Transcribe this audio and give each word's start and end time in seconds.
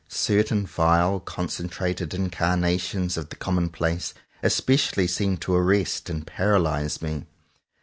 Certain 0.09 0.65
vile 0.65 1.19
concentrated 1.19 2.09
incarna 2.11 2.79
tions 2.79 3.17
of 3.17 3.29
the 3.29 3.35
commonplace 3.35 4.15
especially 4.41 5.05
seem 5.05 5.37
to 5.37 5.53
arrest 5.53 6.09
and 6.09 6.25
paralyze 6.25 7.03
me. 7.03 7.27